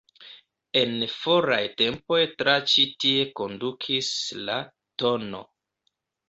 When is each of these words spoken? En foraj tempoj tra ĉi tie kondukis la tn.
En 0.79 0.93
foraj 1.15 1.59
tempoj 1.81 2.19
tra 2.39 2.55
ĉi 2.71 2.85
tie 3.05 3.27
kondukis 3.41 4.09
la 4.49 4.57
tn. 5.05 5.39